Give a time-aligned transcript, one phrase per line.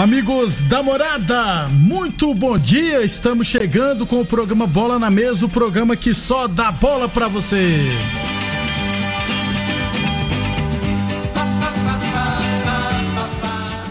[0.00, 3.04] Amigos da morada, muito bom dia.
[3.04, 7.28] Estamos chegando com o programa Bola na Mesa o programa que só dá bola pra
[7.28, 7.86] você.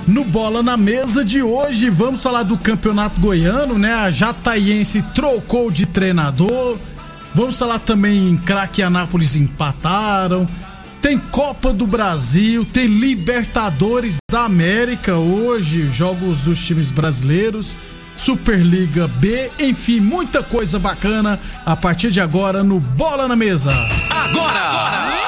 [0.08, 3.94] No Bola na Mesa de hoje, vamos falar do Campeonato Goiano, né?
[3.94, 6.80] A Jataiense trocou de treinador.
[7.36, 10.48] Vamos falar também em Craque Anápolis empataram.
[11.02, 17.76] Tem Copa do Brasil, tem Libertadores da América hoje, jogos dos times brasileiros,
[18.18, 23.72] Superliga B, enfim, muita coisa bacana a partir de agora no Bola na Mesa.
[24.10, 24.60] Agora!
[24.60, 25.20] agora.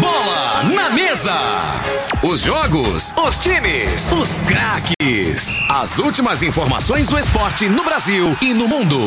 [0.00, 1.79] Bola na Mesa!
[2.22, 5.58] Os jogos, os times, os craques.
[5.70, 8.98] As últimas informações do esporte no Brasil e no mundo.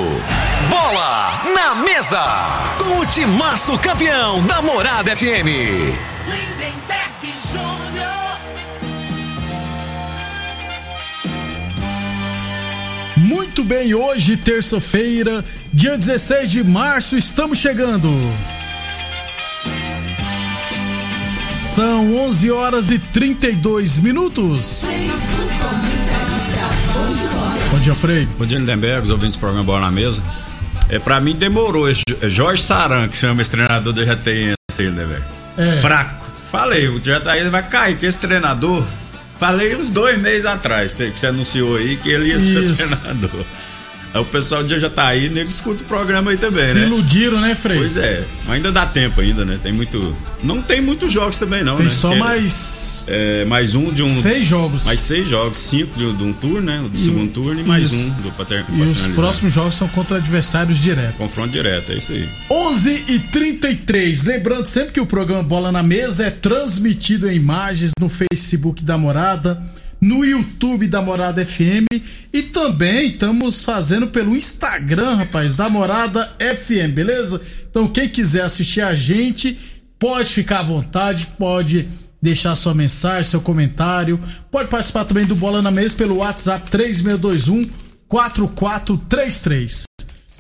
[0.67, 2.23] Bola na mesa.
[2.79, 5.45] Com o timaço campeão da Morada FM.
[6.25, 7.03] Lindenberg.
[13.15, 18.09] Muito bem, hoje, terça-feira, dia 16 de março, estamos chegando.
[21.73, 24.83] São 11 horas e 32 minutos.
[27.71, 28.27] Bom dia, Frei.
[28.37, 30.21] Bom dia, Lindenberg, os ouvintes do programa Bola na Mesa.
[30.87, 31.87] É, pra mim demorou.
[32.29, 35.23] Jorge Saran, que chama esse treinador do JTN, Lindenberg.
[35.57, 35.65] É.
[35.81, 36.23] Fraco.
[36.51, 38.85] Falei, o JTN vai cair, que esse treinador.
[39.39, 42.75] Falei uns dois meses atrás, que você anunciou aí que ele ia ser Isso.
[42.75, 43.43] treinador.
[44.13, 46.81] Aí o pessoal já tá aí, nego escuta o programa aí também, Se né?
[46.81, 47.79] Se iludiram, né, Frei?
[47.79, 49.59] Pois é, ainda dá tempo ainda, né?
[49.61, 50.15] Tem muito.
[50.43, 51.91] Não tem muitos jogos também, não, tem né?
[51.91, 53.05] só Porque mais.
[53.07, 54.07] É, mais um de um.
[54.07, 54.85] Seis jogos.
[54.85, 56.85] Mais seis jogos, cinco de, de um turno, né?
[56.87, 57.95] Do e, segundo turno e mais isso.
[57.95, 61.17] um do pater, E os próximos jogos são contra adversários diretos.
[61.17, 62.29] Confronto direto, é isso aí.
[62.49, 67.91] 11 e 33 Lembrando sempre que o programa Bola na Mesa é transmitido em imagens
[67.99, 69.61] no Facebook da Morada
[70.03, 71.87] no YouTube da Morada FM
[72.33, 77.41] e também estamos fazendo pelo Instagram, rapaz, da Morada FM, beleza?
[77.69, 79.57] Então quem quiser assistir a gente,
[79.97, 81.87] pode ficar à vontade, pode
[82.21, 84.19] deixar sua mensagem, seu comentário,
[84.51, 87.63] pode participar também do Bola na Mesa pelo WhatsApp 3621
[88.05, 89.83] 4433.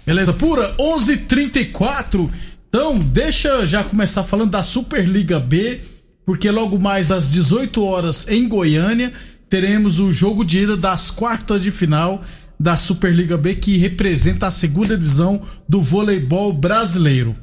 [0.05, 0.75] Beleza pura?
[0.77, 2.29] 11:34.
[2.67, 5.79] Então, deixa já começar falando da Superliga B,
[6.25, 9.13] porque logo mais às 18 horas em Goiânia
[9.53, 12.23] teremos o jogo de ida das quartas de final
[12.59, 17.35] da Superliga B, que representa a segunda divisão do voleibol brasileiro.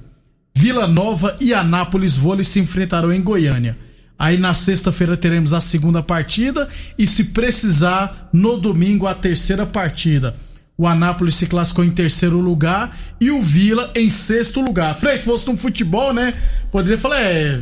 [0.53, 3.78] Vila Nova e Anápolis Vôlei se enfrentarão em Goiânia.
[4.19, 10.34] Aí na sexta-feira teremos a segunda partida e, se precisar, no domingo a terceira partida.
[10.77, 14.98] O Anápolis se classificou em terceiro lugar e o Vila em sexto lugar.
[14.98, 16.34] Frei, se fosse no futebol, né?
[16.72, 17.60] Poderia falar, é.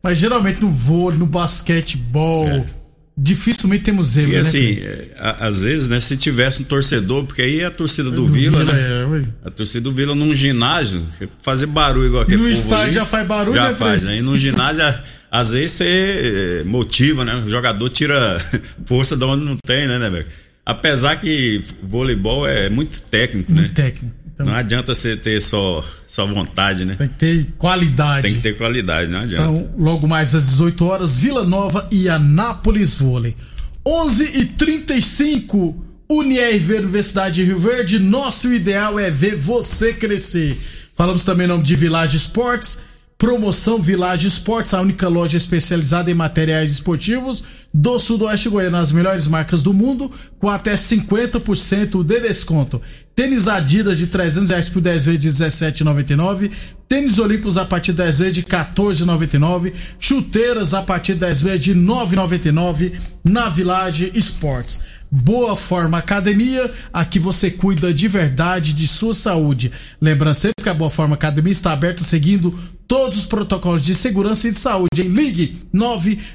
[0.00, 2.46] Mas geralmente no vôlei, no basquetebol.
[2.46, 2.79] É
[3.22, 7.42] dificilmente temos erro, e né, assim, né, às vezes, né, se tivesse um torcedor, porque
[7.42, 8.80] aí a torcida do, Vila, Vila, né?
[8.80, 11.06] É, a torcida do Vila num ginásio,
[11.42, 14.16] fazer barulho igual aquele No estádio já faz barulho, Já né, faz, né?
[14.16, 14.82] E no ginásio,
[15.30, 17.34] às vezes você eh, motiva, né?
[17.46, 18.38] O jogador tira
[18.86, 20.26] força de onde não tem, né, né, velho?
[20.64, 23.74] Apesar que voleibol é muito técnico, muito né?
[23.74, 24.14] técnico.
[24.42, 26.94] Então, não adianta você ter só, só vontade, né?
[26.96, 28.22] Tem que ter qualidade.
[28.22, 29.44] Tem que ter qualidade, não adianta.
[29.44, 33.36] Então, logo mais às 18 horas, Vila Nova e Anápolis Vôlei.
[33.84, 40.56] 11 e 35 Unirv Universidade de Rio Verde, nosso ideal é ver você crescer.
[40.96, 42.78] Falamos também em nome de Village Esportes
[43.20, 49.26] Promoção Village Esportes, a única loja especializada em materiais esportivos do Sudoeste Goiano, as melhores
[49.26, 52.80] marcas do mundo, com até 50% de desconto.
[53.14, 56.50] Tênis Adidas de 300 reais por 10 vezes de 17,99.
[56.88, 59.74] Tênis Olímpicos a partir de 10 vezes de 14,99.
[59.98, 64.80] Chuteiras a partir de 10 vezes de 9,99 na Village Esportes.
[65.12, 69.70] Boa Forma Academia, aqui você cuida de verdade de sua saúde.
[70.00, 72.56] Lembrando sempre que a Boa Forma Academia está aberta seguindo
[72.90, 75.00] todos os protocolos de segurança e de saúde.
[75.00, 75.62] Em ligue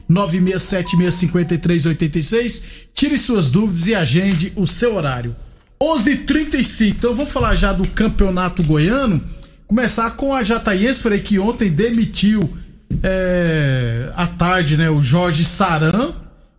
[0.10, 2.64] 996765386,
[2.94, 5.36] tire suas dúvidas e agende o seu horário.
[5.78, 6.92] 11:35.
[6.92, 9.22] Então vamos falar já do campeonato goiano.
[9.68, 12.50] Começar com a Jataiense, falei que ontem demitiu
[13.04, 16.14] é, à tarde, né, o Jorge Saran.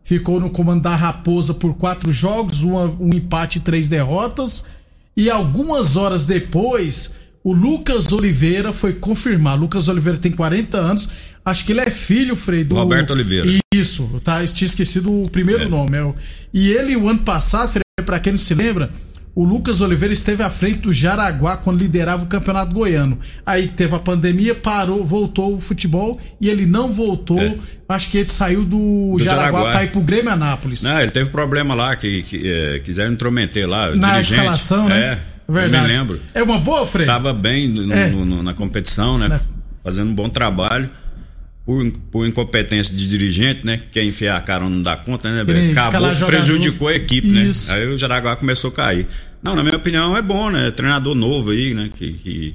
[0.04, 4.62] Ficou no comando da Raposa por quatro jogos, uma, um empate e três derrotas.
[5.16, 7.14] E algumas horas depois,
[7.46, 9.56] o Lucas Oliveira foi confirmar.
[9.56, 11.08] Lucas Oliveira tem 40 anos.
[11.44, 12.74] Acho que ele é filho, Frei, do.
[12.74, 13.46] Roberto Oliveira.
[13.72, 14.44] Isso, tá?
[14.48, 15.68] Tinha esquecido o primeiro é.
[15.68, 15.96] nome.
[15.96, 16.12] É
[16.52, 18.90] e ele, o ano passado, Frei, pra quem não se lembra,
[19.32, 23.16] o Lucas Oliveira esteve à frente do Jaraguá quando liderava o Campeonato Goiano.
[23.46, 27.40] Aí teve a pandemia, parou, voltou o futebol e ele não voltou.
[27.40, 27.54] É.
[27.88, 30.82] Acho que ele saiu do, do Jaraguá, Jaraguá para ir pro Grêmio Anápolis.
[30.82, 33.94] Não, ele teve problema lá, que, que é, quiseram intrometer lá.
[33.94, 34.40] Na dirigente.
[34.40, 35.00] escalação, né?
[35.32, 35.35] É.
[35.48, 35.84] Verdade.
[35.84, 36.20] Eu me lembro.
[36.34, 37.06] É uma boa, Frei?
[37.06, 38.08] Tava bem no, é.
[38.08, 39.28] no, no, na competição, né?
[39.28, 39.40] Na...
[39.82, 40.90] Fazendo um bom trabalho
[41.66, 43.80] por, por incompetência de dirigente, né?
[43.90, 45.72] Quer enfiar a cara não dá conta, né?
[45.72, 47.42] Acabou, prejudicou a equipe, né?
[47.42, 47.70] Isso.
[47.70, 47.78] né?
[47.78, 49.06] Aí o Jaraguá começou a cair.
[49.42, 50.70] Não, na minha opinião é bom, né?
[50.70, 51.90] Treinador novo aí, né?
[51.94, 52.54] Que, que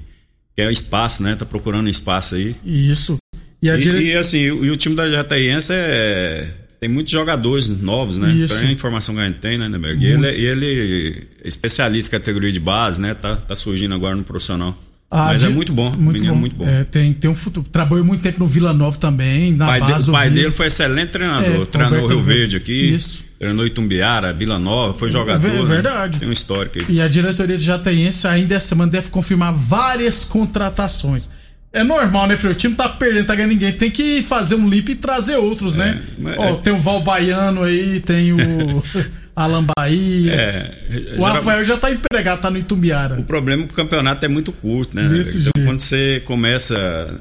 [0.55, 1.35] quer espaço, né?
[1.35, 2.55] Tá procurando espaço aí.
[2.65, 3.17] Isso.
[3.61, 3.99] E, a dire...
[3.99, 6.47] e, e assim, e o time da Jataiense é,
[6.81, 8.33] tem muitos jogadores novos, né?
[8.33, 8.55] Isso.
[8.55, 10.03] É a informação que a gente tem, né, Neberg?
[10.03, 13.13] E ele, é, ele é especialista em categoria de base, né?
[13.13, 14.75] Tá, tá surgindo agora no profissional.
[15.11, 15.47] Ah, Mas de...
[15.47, 16.39] é muito bom, muito menino bom.
[16.39, 16.67] muito bom.
[16.67, 17.67] É, tem, tem um futuro.
[17.69, 20.67] Trabalhou muito tempo no Vila Nova também, na pai base de, O pai dele foi
[20.67, 21.61] excelente treinador.
[21.61, 22.95] É, treinou Rio Verde aqui.
[22.95, 23.25] Isso.
[23.37, 25.47] Treinou Itumbiara, Vila Nova, foi jogador.
[25.47, 26.13] É verdade.
[26.13, 26.19] Né?
[26.21, 26.95] Tem um histórico aí.
[26.95, 31.29] E a diretoria de Jataiense ainda essa semana deve confirmar várias contratações.
[31.73, 32.51] É normal, né, filho?
[32.51, 33.71] O time tá perdendo, tá ganhando ninguém.
[33.71, 36.01] Tem que fazer um limpo e trazer outros, né?
[36.19, 36.35] é, né?
[36.37, 36.53] Ó, é...
[36.55, 38.37] tem o Val Baiano aí, tem o.
[39.33, 40.33] Alan Bahia.
[40.33, 43.19] É, o Rafael já está empregado, tá no Itumbiara.
[43.19, 45.07] O problema é que o campeonato é muito curto, né?
[45.07, 45.67] Desse então, jeito.
[45.67, 47.19] quando você começa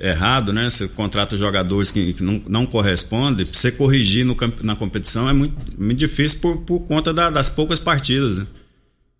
[0.00, 0.68] errado, né?
[0.68, 5.98] Você contrata jogadores que, não, não correspondem, você corrigir no, na competição é muito, muito
[5.98, 8.46] difícil por, por conta da, das poucas partidas, né?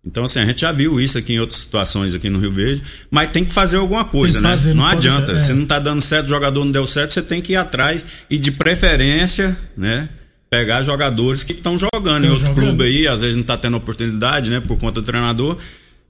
[0.05, 2.83] Então, assim, a gente já viu isso aqui em outras situações aqui no Rio Verde,
[3.09, 4.49] mas tem que fazer alguma coisa, né?
[4.49, 5.31] Fazer, não, não adianta.
[5.31, 5.39] É.
[5.39, 8.05] Se não tá dando certo, o jogador não deu certo, você tem que ir atrás
[8.29, 10.09] e de preferência, né?
[10.49, 12.63] pegar jogadores que estão jogando em outro jogando.
[12.67, 15.57] clube aí, às vezes não está tendo oportunidade, né, por conta do treinador,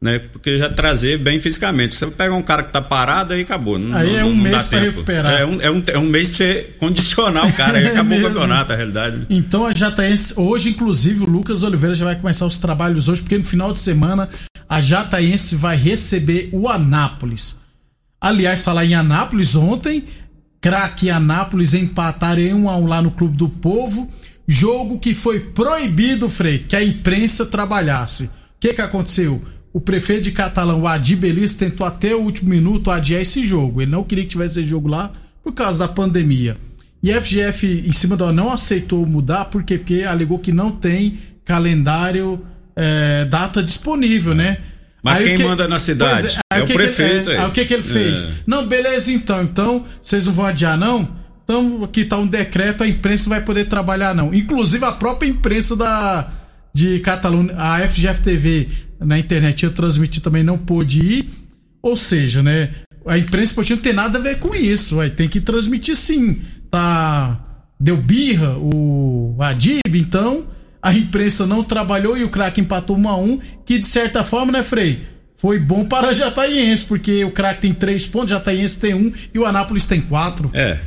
[0.03, 1.95] né, porque já trazer bem fisicamente.
[1.95, 3.79] Você pega um cara que está parado, aí acabou.
[3.79, 5.31] Não, aí é um mês para recuperar.
[5.31, 8.19] É um, é, um, é um mês para você condicionar o cara, aí acabou é
[8.19, 9.25] o campeonato, a realidade.
[9.29, 13.37] Então a Jataense, hoje inclusive o Lucas Oliveira já vai começar os trabalhos hoje, porque
[13.37, 14.27] no final de semana
[14.67, 17.55] a Jataense vai receber o Anápolis.
[18.19, 20.03] Aliás, falar em Anápolis ontem,
[20.59, 24.09] craque Anápolis empataram em 1 a 1 lá no Clube do Povo
[24.47, 28.25] Jogo que foi proibido, Frei, que a imprensa trabalhasse.
[28.25, 28.29] O
[28.59, 29.41] que que aconteceu?
[29.73, 33.81] O prefeito de Catalão, o Adi Belis, tentou até o último minuto adiar esse jogo.
[33.81, 35.11] Ele não queria que tivesse esse jogo lá
[35.43, 36.55] por causa da pandemia.
[37.01, 39.77] E a FGF, em cima da não aceitou mudar, por quê?
[39.77, 42.39] Porque alegou que não tem calendário,
[42.75, 44.59] é, data disponível, né?
[45.01, 46.39] Mas aí quem que, manda na cidade?
[46.51, 47.29] É, é o prefeito.
[47.29, 48.25] Ele, é, aí o que, que ele fez?
[48.25, 48.29] É.
[48.47, 49.43] Não, beleza então.
[49.43, 51.09] Então, vocês não vão adiar, não?
[51.43, 54.33] Então, aqui tá um decreto, a imprensa vai poder trabalhar, não.
[54.33, 56.31] Inclusive, a própria imprensa da,
[56.73, 58.69] de Catalunha, a FGF TV
[59.05, 61.29] na internet ia transmitir também, não pôde ir.
[61.81, 62.69] Ou seja, né?
[63.05, 64.95] A imprensa esportiva não tem nada a ver com isso.
[64.97, 66.41] Vai, tem que transmitir sim.
[66.71, 67.39] Tá.
[67.79, 70.47] Deu birra o Adib, então
[70.81, 74.51] a imprensa não trabalhou e o craque empatou 1 a 1 que de certa forma,
[74.51, 75.01] né, Frei?
[75.37, 79.45] Foi bom para Jataiense, porque o craque tem 3 pontos, Jataiense tem 1 e o
[79.45, 80.49] Anápolis tem 4.
[80.53, 80.77] É,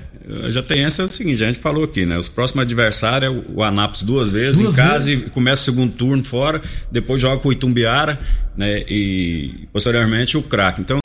[0.50, 2.18] já tem essa é o seguinte, a gente falou aqui, né?
[2.18, 5.26] Os próximos adversários é o Anápolis duas vezes duas em casa vezes.
[5.26, 8.18] e começa o segundo turno fora, depois joga com o Itumbiara,
[8.56, 8.84] né?
[8.88, 10.80] E posteriormente o craque.
[10.80, 10.98] Então,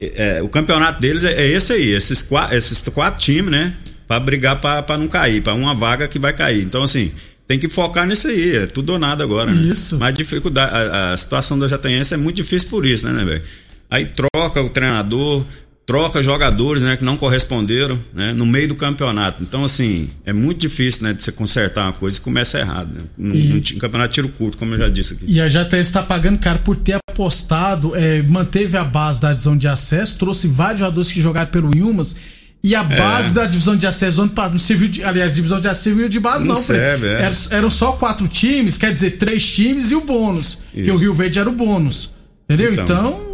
[0.00, 3.74] é, o campeonato deles é, é, esse aí, esses quatro, esses quatro times, né?
[4.06, 6.62] Para brigar para não cair, para uma vaga que vai cair.
[6.62, 7.12] Então, assim,
[7.46, 9.50] tem que focar nisso aí, é tudo ou nada agora.
[9.50, 9.72] Né?
[9.72, 9.98] Isso.
[9.98, 13.42] Mas dificuldade, a, a situação da Jataiense é muito difícil por isso, né, né, velho?
[13.90, 15.44] Aí troca o treinador,
[15.88, 19.42] troca jogadores né, que não corresponderam né, no meio do campeonato.
[19.42, 22.90] Então, assim, é muito difícil né, de você consertar uma coisa e começa errado.
[22.92, 23.00] Né?
[23.16, 25.24] No, e, no campeonato tiro curto, como eu já disse aqui.
[25.26, 29.56] E a JTS está pagando caro por ter apostado, é, manteve a base da divisão
[29.56, 32.14] de acesso, trouxe vários jogadores que jogaram pelo Ilmas.
[32.62, 33.34] E a base é.
[33.34, 35.02] da divisão de acesso passado não serviu de.
[35.02, 36.54] Aliás, divisão de acesso serviu de base, não.
[36.54, 37.22] não serve, é.
[37.22, 40.58] eram, eram, só quatro times, quer dizer, três times e o bônus.
[40.74, 40.84] Isso.
[40.84, 42.10] Que o Rio Verde era o bônus.
[42.44, 42.72] Entendeu?
[42.72, 43.27] então, então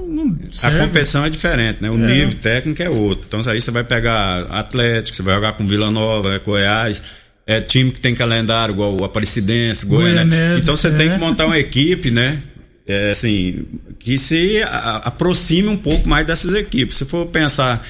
[0.63, 1.91] a competição é diferente, né?
[1.91, 2.07] O é.
[2.07, 3.27] nível técnico é outro.
[3.27, 7.03] Então aí você vai pegar Atlético, você vai jogar com Vila Nova, Goiás.
[7.47, 10.57] É time que tem calendário igual o Aparecidense, Goiânia.
[10.59, 10.93] Então você é.
[10.93, 12.39] tem que montar uma equipe, né?
[12.87, 13.65] É, assim,
[13.99, 14.63] que se
[15.03, 16.97] aproxime um pouco mais dessas equipes.
[16.97, 17.85] Se for pensar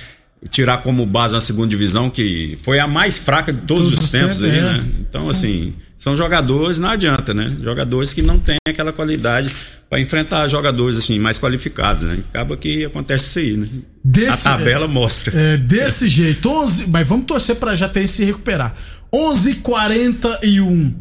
[0.50, 4.10] tirar como base a segunda divisão, que foi a mais fraca de todos, todos os
[4.10, 4.62] tempos, tempos aí, é.
[4.62, 4.84] né?
[5.08, 7.56] Então, assim, são jogadores, não adianta, né?
[7.62, 9.50] Jogadores que não têm aquela qualidade
[9.88, 12.18] para enfrentar jogadores assim mais qualificados, né?
[12.28, 13.66] Acaba que acontece isso aí, né?
[14.04, 15.32] Desse, a tabela mostra.
[15.34, 18.76] É, desse jeito, 11, mas vamos torcer para já ter se recuperar.
[19.10, 20.92] 11:41.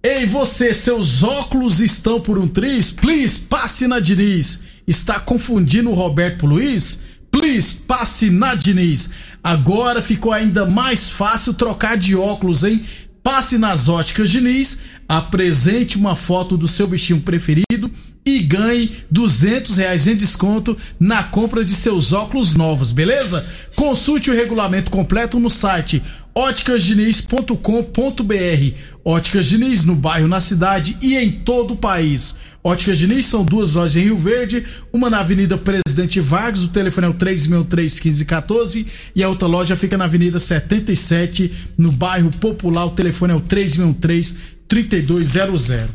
[0.00, 2.92] Ei, você, seus óculos estão por um triz?
[2.92, 4.60] Please, passe na Diniz.
[4.86, 7.00] Está confundindo o Roberto Luiz?
[7.28, 9.10] Please, passe na Diniz.
[9.42, 12.80] Agora ficou ainda mais fácil trocar de óculos, hein?
[13.24, 17.90] Passe nas óticas Diniz, apresente uma foto do seu bichinho preferido
[18.22, 23.42] e ganhe duzentos reais em desconto na compra de seus óculos novos, beleza?
[23.74, 26.02] Consulte o regulamento completo no site
[26.34, 28.76] óticasdiniz.com.br.
[29.02, 32.34] Óticas Diniz no bairro, na cidade e em todo o país.
[32.64, 37.08] Óticas Diniz são duas lojas em Rio Verde, uma na Avenida Presidente Vargas, o telefone
[37.08, 42.92] é o 363-1514 e a outra loja fica na Avenida 77, no bairro Popular, o
[42.92, 45.88] telefone é o 363-3200.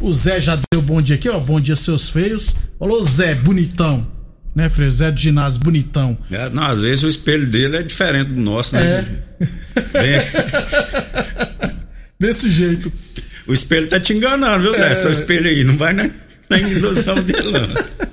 [0.00, 2.52] O Zé já deu bom dia aqui, ó, bom dia seus feios.
[2.76, 4.16] Falou Zé, bonitão
[4.56, 4.90] né, Freire?
[4.90, 6.16] Zé do ginásio, bonitão.
[6.30, 9.06] É, não, às vezes o espelho dele é diferente do nosso, né?
[9.92, 11.76] É.
[12.18, 12.90] Desse jeito.
[13.46, 14.92] O espelho tá te enganando, viu, Zé?
[14.92, 14.94] É...
[14.94, 16.08] Seu espelho aí, não vai na,
[16.48, 17.68] na ilusão dele, não.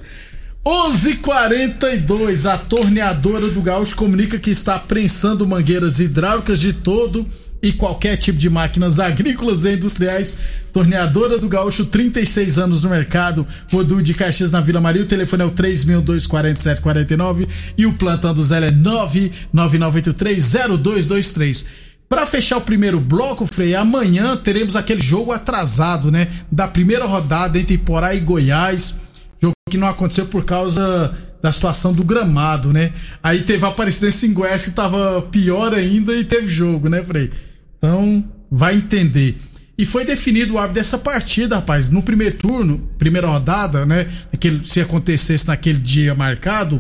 [0.65, 7.27] 11:42 A torneadora do Gaúcho comunica que está prensando mangueiras hidráulicas de todo
[7.61, 10.37] e qualquer tipo de máquinas agrícolas e industriais.
[10.73, 13.45] Torneadora do Gaúcho, 36 anos no mercado.
[13.71, 15.03] Rodul de Caxias na Vila Maria.
[15.03, 17.47] O telefone é o 3.24749
[17.77, 21.65] e o plantão do Zé é 999830223.
[22.13, 26.27] Para fechar o primeiro bloco, Frei, amanhã teremos aquele jogo atrasado, né?
[26.51, 28.98] Da primeira rodada entre Porá e Goiás.
[29.41, 32.93] Jogo que não aconteceu por causa da situação do gramado, né?
[33.24, 37.32] Aí teve a Aparecidense em Goiás que tava pior ainda e teve jogo, né, Frei?
[37.79, 39.41] Então, vai entender.
[39.75, 41.89] E foi definido o árbitro dessa partida, rapaz.
[41.89, 44.08] No primeiro turno, primeira rodada, né?
[44.32, 46.79] Aquele, se acontecesse naquele dia marcado,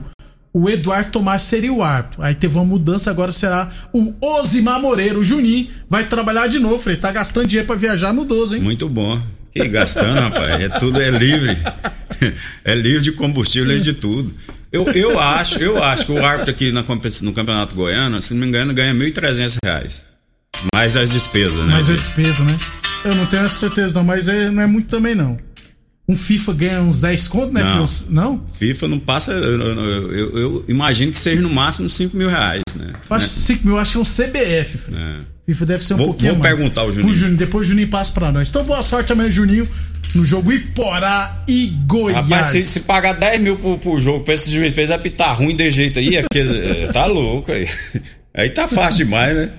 [0.53, 2.21] o Eduardo Tomás seria o árbitro.
[2.21, 5.17] Aí teve uma mudança, agora será o Osimar Moreira.
[5.17, 6.95] O Juninho vai trabalhar de novo, Frei.
[6.95, 8.61] Tá gastando dinheiro pra viajar no 12, hein?
[8.61, 9.19] Muito bom.
[9.51, 10.61] Que gastando, rapaz.
[10.61, 11.57] É tudo é livre.
[12.63, 14.33] É livre de combustível, livre de tudo.
[14.71, 16.81] Eu, eu acho, eu acho que o árbitro aqui na,
[17.21, 20.03] no Campeonato Goiano, se não me engano, ganha R$ 1.300.
[20.73, 21.73] Mais as despesas, né?
[21.73, 22.57] Mais a despesa, né?
[23.03, 25.37] Eu não tenho essa certeza não, mas é, não é muito também não.
[26.07, 27.63] Um FIFA ganha uns 10 contos, né?
[27.63, 28.45] Não, não?
[28.45, 29.31] FIFA não passa.
[29.31, 32.91] Eu, eu, eu, eu, imagino que seja no máximo 5 mil reais, né?
[33.09, 33.43] Acho né?
[33.45, 35.33] 5 mil, acho que é um CBF, É.
[35.45, 36.55] FIFA deve ser um vou, pouquinho vou mais.
[36.55, 37.13] perguntar ao Juninho.
[37.13, 37.37] Juninho.
[37.37, 38.49] Depois o Juninho passa pra nós.
[38.49, 39.67] Então boa sorte amanhã, Juninho,
[40.15, 42.29] no jogo Iporá e Goiás.
[42.29, 45.55] Rapaz, se, se pagar 10 mil pro, pro jogo pra esse juiz fez apitar ruim
[45.55, 47.67] de jeito aí, é porque é, tá louco aí.
[48.35, 49.51] Aí tá fácil demais, né?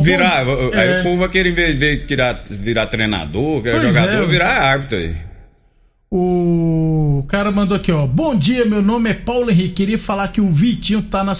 [0.00, 1.00] Virar, bom, aí é...
[1.00, 4.26] o povo vai querer ver, virar, virar treinador, pois jogador, é.
[4.26, 5.16] virar árbitro aí.
[6.10, 8.06] O cara mandou aqui, ó.
[8.06, 9.74] Bom dia, meu nome é Paulo Henrique.
[9.74, 11.34] Queria falar que o Vitinho tá na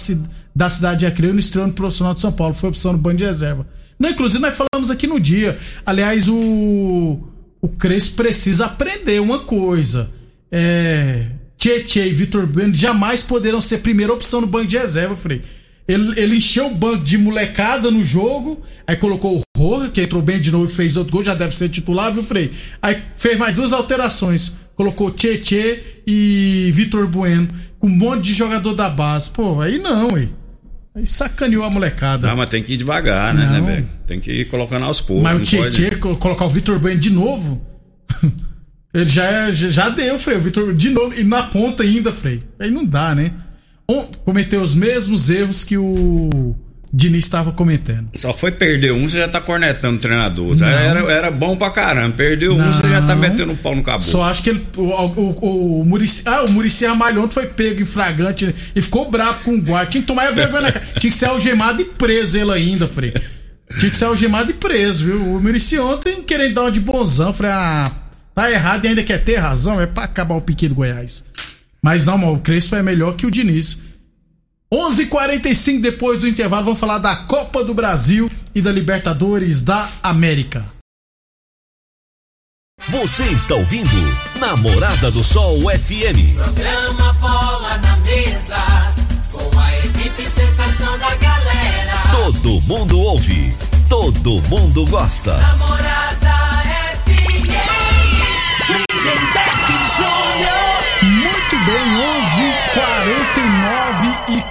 [0.55, 2.53] da cidade de Acreano estreando profissional de São Paulo.
[2.53, 3.65] Foi opção no bando de reserva.
[3.97, 5.57] Não, inclusive nós falamos aqui no dia.
[5.85, 7.29] Aliás, o
[7.61, 10.09] o Crespo precisa aprender uma coisa.
[10.51, 11.25] É,
[11.57, 15.41] Tietchan e Vitor Bueno jamais poderão ser primeira opção no banco de reserva, Frei.
[15.89, 20.21] Ele, ele encheu o banco de molecada no jogo, aí colocou o Roja, que entrou
[20.21, 22.51] bem de novo e fez outro gol, já deve ser titular, viu, Frei?
[22.79, 24.53] Aí fez mais duas alterações.
[24.75, 29.31] Colocou Tietê e Vitor Bueno, com um monte de jogador da base.
[29.31, 30.29] Pô, aí não, aí.
[30.93, 32.27] Aí sacaneou a molecada.
[32.27, 33.89] Não, mas tem que ir devagar, né, né, velho?
[34.05, 35.23] Tem que ir colocando aos poucos.
[35.23, 36.17] Mas o Tietê, pode...
[36.17, 37.65] colocar o Vitor Bueno de novo.
[38.93, 40.37] Ele já, é, já deu, Frei.
[40.37, 41.19] O Vitor de novo.
[41.19, 42.41] E na ponta ainda, Frei.
[42.59, 43.31] Aí não dá, né?
[44.25, 46.55] Cometeu os mesmos erros que o
[46.91, 48.09] Diniz estava cometendo.
[48.15, 50.55] Só foi perder um, você já tá cornetando o treinador.
[50.63, 52.15] Era, era bom pra caramba.
[52.15, 52.67] Perdeu não.
[52.67, 54.09] um, você já tá metendo um pau no cabelo.
[54.09, 54.65] Só acho que ele.
[54.75, 58.53] O, o, o, o Murici, ah, o Murici Ramalhonto foi pego em fragante né?
[58.75, 59.91] e ficou bravo com o guarda.
[59.91, 60.85] Tinha que tomar a vergonha na cara.
[60.99, 63.13] Tinha que ser algemado e preso ele ainda, Frei.
[63.79, 65.35] Tinha que ser algemado e preso, viu?
[65.35, 67.31] O Murici ontem querendo dar uma de bonzão.
[67.31, 67.91] Falei, ah,
[68.33, 69.79] tá errado e ainda quer ter razão.
[69.79, 71.23] É pra acabar o pique do Goiás.
[71.81, 73.77] Mas não, o Crespo é melhor que o Diniz.
[74.71, 80.65] 11:45 depois do intervalo, vamos falar da Copa do Brasil e da Libertadores da América.
[82.87, 83.89] Você está ouvindo
[84.39, 86.35] Namorada do Sol FM.
[86.35, 88.57] Programa Bola na Mesa,
[89.31, 92.01] com a equipe sensação da galera.
[92.11, 93.53] Todo mundo ouve,
[93.89, 95.37] todo mundo gosta.
[95.37, 96.08] Namorada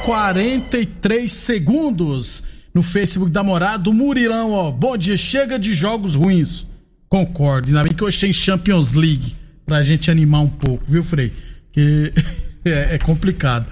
[0.08, 2.42] 43 segundos.
[2.72, 3.92] no Facebook da Morada.
[3.92, 6.66] Murilão, ó, bom dia, chega de jogos ruins.
[7.10, 9.36] Concordo, ainda bem que hoje tem Champions League
[9.66, 11.30] pra gente animar um pouco, viu, Frei?
[11.70, 12.10] Que
[12.64, 13.66] é, é complicado.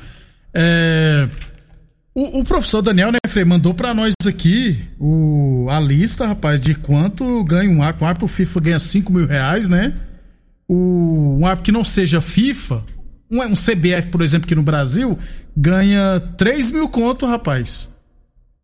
[0.52, 1.26] É,
[2.14, 6.74] o, o, professor Daniel, né, Frei, mandou pra nós aqui o, a lista, rapaz, de
[6.74, 8.04] quanto ganha um árbitro.
[8.04, 9.94] Um árbitro FIFA ganha 5 mil reais, né?
[10.68, 12.84] O, um árbitro que não seja FIFA,
[13.30, 15.18] um, um CBF, por exemplo, aqui no Brasil,
[15.56, 17.88] ganha 3 mil conto, rapaz.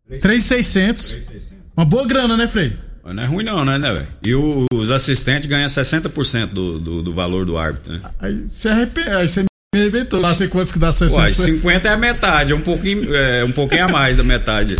[0.07, 1.53] 3,600.
[1.75, 2.77] Uma boa grana, né, Frei?
[3.03, 4.07] Não é ruim não, né, né, velho?
[4.25, 8.01] E o, os assistentes ganham 60% do, do, do valor do árbitro, né?
[8.19, 9.43] Aí você arrepende, aí você
[9.77, 10.19] arrebentou.
[10.19, 11.11] Lá sei quantos que dá 60%.
[11.11, 14.75] Uai, 50 é a metade, é um pouquinho, é, um pouquinho a mais da metade.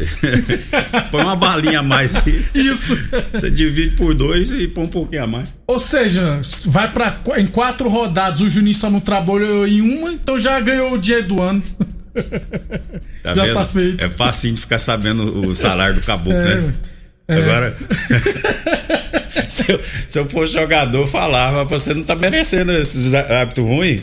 [1.11, 2.13] põe uma balinha a mais.
[2.53, 2.97] Isso.
[3.31, 5.49] Você divide por dois e põe um pouquinho a mais.
[5.67, 10.39] Ou seja, vai para em quatro rodadas, o Juninho só não trabalhou em uma, então
[10.39, 11.63] já ganhou o dia do ano.
[13.23, 13.53] Tá já vendo?
[13.53, 14.05] tá feito.
[14.05, 16.55] É fácil de ficar sabendo o salário do caboclo, é.
[16.55, 16.73] né?
[17.27, 17.37] É.
[17.37, 17.75] Agora,
[19.47, 24.01] se, eu, se, eu, fosse jogador, falava, você não tá merecendo esses hábitos ruins.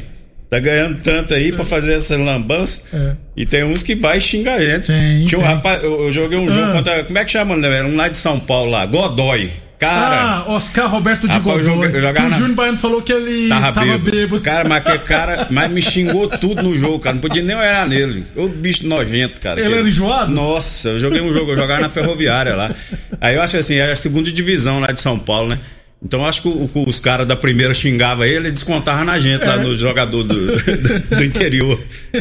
[0.50, 1.52] Tá ganhando tanto aí é.
[1.52, 2.82] pra fazer essa lambança.
[2.92, 3.12] É.
[3.36, 4.88] E tem uns que vai xingar a gente.
[4.88, 5.54] Tem, Tinha um tem.
[5.54, 6.50] rapaz, eu, eu, joguei um ah.
[6.50, 7.04] jogo contra.
[7.04, 7.84] Como é que chama, né?
[7.84, 9.48] Um lá de São Paulo lá, Godoy.
[9.78, 10.20] Cara.
[10.20, 11.86] Ah, Oscar Roberto de rapaz, Godoy.
[11.86, 14.10] Eu joguei, eu o Júnior Baiano falou que ele tava, tava bêbado.
[14.10, 14.42] bêbado.
[14.42, 17.14] Cara, mas que cara, mas me xingou tudo no jogo, cara.
[17.14, 18.24] Não podia nem olhar nele.
[18.34, 19.60] O bicho nojento, cara.
[19.60, 20.32] Ele era enjoado?
[20.32, 22.74] Nossa, eu joguei um jogo, eu jogava na ferroviária lá.
[23.20, 25.58] Aí eu acho assim, era a segunda divisão lá de São Paulo, né?
[26.02, 29.46] Então acho que o, os caras da primeira xingavam ele e descontavam na gente é.
[29.46, 31.78] lá no jogador do, do, do interior.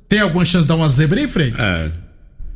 [0.07, 1.53] Tem alguma chance de dar uma zebra aí, Frei?
[1.59, 2.06] É.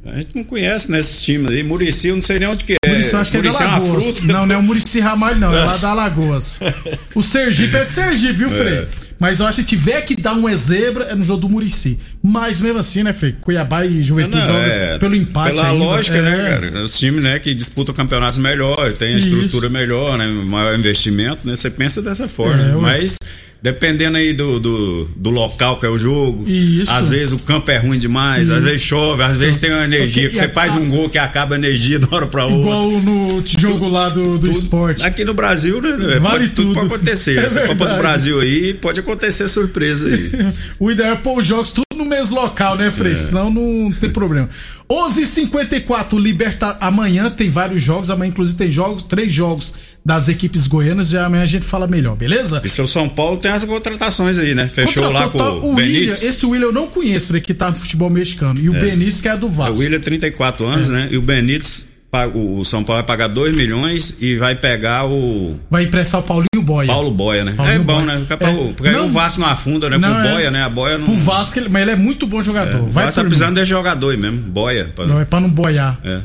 [0.05, 1.61] A gente não conhece nesses times aí.
[1.61, 2.89] Murici, eu não sei nem onde que é.
[2.89, 4.19] Murici, acho que é da Lagoas.
[4.19, 5.55] É não, não é o Murici Ramalho, não.
[5.55, 6.59] É lá da Alagoas.
[7.13, 8.73] O Sergipe é de Sergipe, viu, Frei?
[8.73, 8.87] É.
[9.19, 11.99] Mas eu acho que se tiver que dar uma zebra, é no jogo do Murici.
[12.23, 13.35] Mas mesmo assim, né, Frei?
[13.39, 15.57] Cuiabá e Juventude não, jogam é, pelo empate.
[15.57, 15.85] Pela ainda.
[15.85, 16.37] lógica, né, é.
[16.37, 16.83] né, cara?
[16.83, 19.73] Os times, né, que disputam campeonatos melhores, tem a estrutura Isso.
[19.73, 20.25] melhor, né?
[20.27, 21.55] Maior investimento, né?
[21.55, 22.63] Você pensa dessa forma.
[22.63, 23.17] É, mas.
[23.61, 26.49] Dependendo aí do, do, do, local que é o jogo.
[26.49, 26.91] Isso.
[26.91, 30.29] Às vezes o campo é ruim demais, às vezes chove, às vezes tem uma energia,
[30.29, 32.59] que você faz um gol que acaba a energia de uma hora pra outra.
[32.59, 35.05] Igual no jogo lá do, do esporte.
[35.05, 36.17] Aqui no Brasil, né?
[36.17, 36.69] Vale pode, tudo.
[36.69, 37.37] tudo pode acontecer.
[37.37, 40.31] É Essa Copa do Brasil aí pode acontecer surpresa aí.
[40.79, 43.13] o ideal é pôr os jogos tudo no mesmo local, né, Frei?
[43.13, 43.15] É.
[43.15, 44.49] Senão não tem problema.
[44.89, 51.13] 11:54 Liberta amanhã tem vários jogos, amanhã inclusive tem jogos, três jogos das equipes goianas
[51.13, 52.61] e amanhã a gente fala melhor, beleza?
[52.63, 54.67] E seu São Paulo tem as contratações aí, né?
[54.67, 57.53] Fechou Contratou, lá com tá, o, o William, esse William eu não conheço, ele que
[57.53, 58.55] tá no futebol mexicano.
[58.59, 58.79] E o é.
[58.79, 59.75] Benítez que é do Vasco.
[59.75, 60.93] O William 34 anos, é.
[60.93, 61.09] né?
[61.11, 61.85] E o Benítez
[62.33, 65.57] o São Paulo vai pagar 2 milhões e vai pegar o.
[65.69, 66.87] Vai emprestar o Paulinho Boia.
[66.87, 67.53] Paulo Boia, né?
[67.53, 68.05] Paulinho é bom, Boia.
[68.05, 68.25] né?
[68.27, 69.97] Porque, é, porque não, o Vasco não afunda, né?
[69.97, 70.63] Não, Pro é, Boia, né?
[70.63, 71.05] A Boia não.
[71.05, 72.85] Pro Vasco, mas ele é muito bom jogador.
[72.85, 74.39] É, vai tá precisando de jogador aí mesmo.
[74.39, 74.91] Boia.
[74.93, 75.07] Pra...
[75.07, 75.99] Não, é pra não boiar.
[76.03, 76.19] É.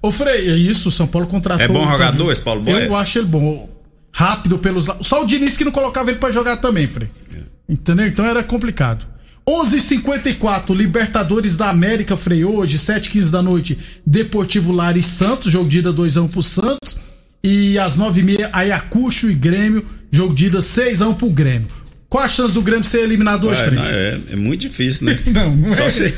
[0.00, 1.64] Ô, Frei, é isso, o São Paulo contratou.
[1.64, 2.86] É bom jogador esse Paulo Boia?
[2.86, 3.68] Eu acho ele bom.
[4.12, 5.06] Rápido pelos lados.
[5.06, 7.10] Só o Diniz que não colocava ele pra jogar também, Frei.
[7.34, 7.38] É.
[7.68, 8.06] Entendeu?
[8.06, 9.06] Então era complicado.
[9.48, 15.78] 11:54 Libertadores da América freou hoje 7:15 da noite Deportivo Lara e Santos jogo de
[15.78, 16.98] ida 2 a 1 pro Santos
[17.42, 21.68] e às 9h30 Ayacucho e Grêmio jogo de ida 6 a 1 pro Grêmio
[22.08, 23.82] Qual a chance do Grêmio ser eliminado hoje, Fred?
[23.82, 25.18] É, é, muito difícil, né?
[25.30, 25.90] não, não só é.
[25.90, 26.14] Se,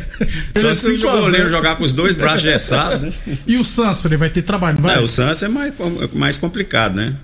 [0.56, 3.38] só se o goleiro jogar com os dois braços gessados, né?
[3.44, 4.96] E o Santos, Fred, vai ter trabalho, não vai?
[4.96, 5.74] É, o Santos é mais,
[6.12, 7.16] mais complicado, né?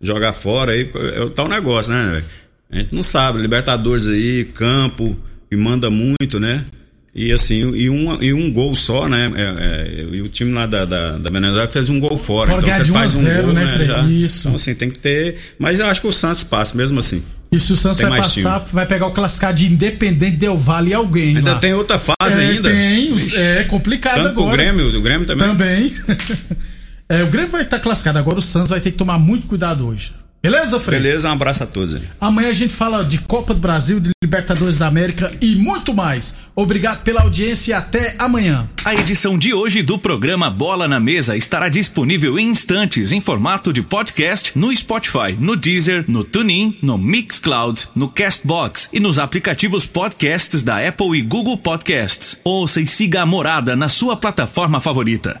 [0.00, 2.22] Jogar fora aí é o tal negócio, né?
[2.70, 3.40] A gente não sabe.
[3.40, 5.18] Libertadores aí, campo,
[5.50, 6.64] e manda muito, né?
[7.14, 9.30] E assim, e um, e um gol só, né?
[9.36, 12.50] É, é, e o time lá da, da, da Venezuela fez um gol fora.
[12.50, 13.72] Pode então você faz um 0, gol, né, né?
[13.74, 13.86] Fred?
[13.86, 14.02] Já.
[14.02, 14.40] Isso.
[14.40, 15.36] Então assim, tem que ter.
[15.56, 17.22] Mas eu acho que o Santos passa mesmo assim.
[17.54, 18.72] E se o Santos Tem vai passar, time.
[18.72, 21.36] vai pegar o classificado de Independente Del Vale e alguém.
[21.36, 21.58] Ainda lá.
[21.60, 22.68] tem outra fase é, ainda.
[22.68, 24.48] Tem, é complicado Tanto agora.
[24.48, 25.48] o Grêmio, o Grêmio também.
[25.48, 25.94] Também.
[27.06, 29.86] É, o Grêmio vai estar classificado agora, o Santos vai ter que tomar muito cuidado
[29.86, 30.14] hoje.
[30.44, 31.02] Beleza, Fred?
[31.02, 32.02] Beleza, um abraço a todos aí.
[32.20, 36.34] Amanhã a gente fala de Copa do Brasil, de Libertadores da América e muito mais.
[36.54, 38.68] Obrigado pela audiência e até amanhã.
[38.84, 43.72] A edição de hoje do programa Bola na Mesa estará disponível em instantes em formato
[43.72, 49.86] de podcast no Spotify, no Deezer, no TuneIn, no Mixcloud, no Castbox e nos aplicativos
[49.86, 52.38] podcasts da Apple e Google Podcasts.
[52.44, 55.40] Ouça e siga a Morada na sua plataforma favorita.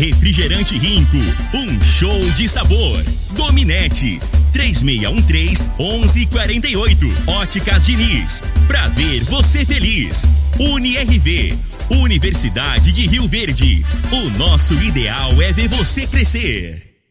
[0.00, 1.18] Refrigerante Rinco,
[1.52, 3.04] um show de sabor.
[3.36, 4.18] Dominete,
[4.50, 7.06] 3613 1148.
[7.26, 10.26] Óticas Diniz, pra ver você feliz.
[10.58, 11.54] UniRV,
[11.90, 13.84] Universidade de Rio Verde.
[14.10, 16.89] O nosso ideal é ver você crescer.